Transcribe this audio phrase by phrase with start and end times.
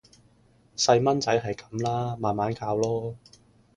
[0.75, 2.15] 細孥仔係咁啦！
[2.15, 3.13] 慢慢教囉